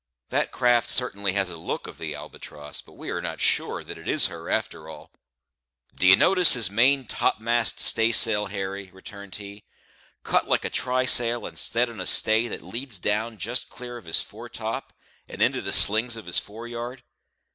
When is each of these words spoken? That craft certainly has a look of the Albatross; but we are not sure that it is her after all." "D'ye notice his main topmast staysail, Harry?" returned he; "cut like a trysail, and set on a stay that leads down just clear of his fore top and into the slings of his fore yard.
That 0.29 0.51
craft 0.51 0.89
certainly 0.89 1.33
has 1.33 1.51
a 1.51 1.57
look 1.57 1.85
of 1.85 1.99
the 1.99 2.15
Albatross; 2.15 2.81
but 2.81 2.93
we 2.93 3.11
are 3.11 3.21
not 3.21 3.39
sure 3.39 3.83
that 3.83 3.99
it 3.99 4.09
is 4.09 4.25
her 4.33 4.49
after 4.49 4.89
all." 4.89 5.11
"D'ye 5.93 6.15
notice 6.15 6.53
his 6.53 6.71
main 6.71 7.05
topmast 7.05 7.79
staysail, 7.79 8.47
Harry?" 8.47 8.89
returned 8.91 9.35
he; 9.35 9.63
"cut 10.23 10.47
like 10.47 10.65
a 10.65 10.71
trysail, 10.71 11.45
and 11.45 11.55
set 11.55 11.87
on 11.87 11.99
a 12.01 12.07
stay 12.07 12.47
that 12.47 12.63
leads 12.63 12.97
down 12.97 13.37
just 13.37 13.69
clear 13.69 13.97
of 13.97 14.05
his 14.05 14.21
fore 14.23 14.49
top 14.49 14.91
and 15.27 15.39
into 15.39 15.61
the 15.61 15.71
slings 15.71 16.15
of 16.15 16.25
his 16.25 16.39
fore 16.39 16.67
yard. 16.67 17.03